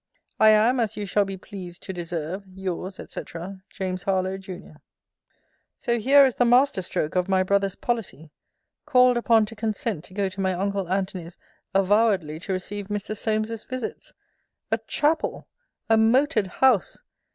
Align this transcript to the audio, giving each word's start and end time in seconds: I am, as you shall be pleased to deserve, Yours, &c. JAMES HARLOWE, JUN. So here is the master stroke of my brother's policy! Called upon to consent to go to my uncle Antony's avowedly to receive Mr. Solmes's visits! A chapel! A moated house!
I 0.39 0.49
am, 0.49 0.79
as 0.79 0.97
you 0.97 1.05
shall 1.05 1.25
be 1.25 1.37
pleased 1.37 1.83
to 1.83 1.93
deserve, 1.93 2.45
Yours, 2.55 2.95
&c. 3.07 3.21
JAMES 3.69 4.01
HARLOWE, 4.05 4.39
JUN. 4.39 4.79
So 5.77 5.99
here 5.99 6.25
is 6.25 6.33
the 6.37 6.43
master 6.43 6.81
stroke 6.81 7.15
of 7.15 7.29
my 7.29 7.43
brother's 7.43 7.75
policy! 7.75 8.31
Called 8.87 9.15
upon 9.15 9.45
to 9.45 9.55
consent 9.55 10.03
to 10.05 10.15
go 10.15 10.27
to 10.27 10.41
my 10.41 10.55
uncle 10.55 10.89
Antony's 10.91 11.37
avowedly 11.75 12.39
to 12.39 12.53
receive 12.53 12.87
Mr. 12.87 13.15
Solmes's 13.15 13.63
visits! 13.63 14.11
A 14.71 14.79
chapel! 14.87 15.47
A 15.87 15.99
moated 15.99 16.47
house! 16.47 17.03